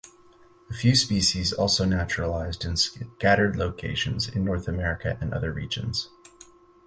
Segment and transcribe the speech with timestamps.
[0.71, 6.09] A few species also naturalized in scattered locations in North America and other regions.